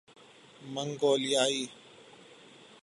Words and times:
منگولیائی 0.73 1.69